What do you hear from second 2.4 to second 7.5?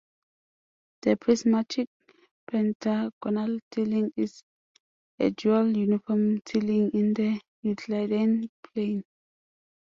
pentagonal tiling is a dual uniform tiling in the